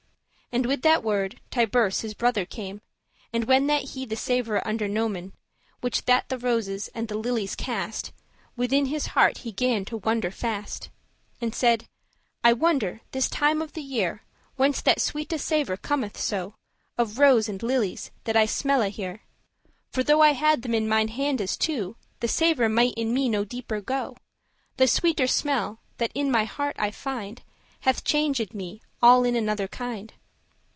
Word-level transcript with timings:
And, 0.53 0.65
with 0.65 0.81
that 0.81 1.01
word, 1.01 1.39
Tiburce 1.49 2.01
his 2.01 2.13
brother 2.13 2.45
came. 2.45 2.81
And 3.31 3.45
when 3.45 3.67
that 3.67 3.91
he 3.91 4.05
the 4.05 4.17
savour 4.17 4.61
undernome* 4.65 5.13
*perceived 5.13 5.31
Which 5.79 6.03
that 6.03 6.27
the 6.27 6.37
roses 6.37 6.89
and 6.89 7.07
the 7.07 7.17
lilies 7.17 7.55
cast, 7.55 8.11
Within 8.57 8.87
his 8.87 9.05
heart 9.15 9.37
he 9.39 9.53
gan 9.53 9.85
to 9.85 9.95
wonder 9.95 10.29
fast; 10.29 10.89
And 11.39 11.55
said; 11.55 11.87
"I 12.43 12.51
wonder, 12.51 12.99
this 13.13 13.29
time 13.29 13.61
of 13.61 13.71
the 13.71 13.81
year, 13.81 14.23
Whence 14.57 14.81
that 14.81 14.97
sweete 14.99 15.39
savour 15.39 15.77
cometh 15.77 16.17
so 16.19 16.55
Of 16.97 17.17
rose 17.17 17.47
and 17.47 17.63
lilies, 17.63 18.11
that 18.25 18.35
I 18.35 18.45
smelle 18.45 18.83
here; 18.89 19.21
For 19.89 20.03
though 20.03 20.21
I 20.21 20.31
had 20.33 20.63
them 20.63 20.73
in 20.73 20.85
mine 20.85 21.07
handes 21.07 21.55
two, 21.55 21.95
The 22.19 22.27
savour 22.27 22.67
might 22.67 22.95
in 22.97 23.13
me 23.13 23.29
no 23.29 23.45
deeper 23.45 23.79
go; 23.79 24.17
The 24.75 24.87
sweete 24.87 25.29
smell, 25.29 25.79
that 25.97 26.11
in 26.13 26.29
my 26.29 26.43
heart 26.43 26.75
I 26.77 26.91
find, 26.91 27.41
Hath 27.79 28.03
changed 28.03 28.53
me 28.53 28.81
all 29.01 29.23
in 29.23 29.37
another 29.37 29.69
kind." 29.69 30.11